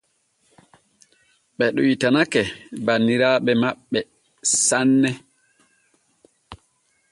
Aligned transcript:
Ɓe 1.57 1.65
ɗoytanake 1.75 2.41
banniraaɓe 2.85 3.51
maɓɓe 3.61 3.99
sanne. 4.65 5.09